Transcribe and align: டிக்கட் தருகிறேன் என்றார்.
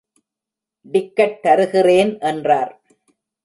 டிக்கட் 0.85 1.39
தருகிறேன் 1.39 2.19
என்றார். 2.19 2.73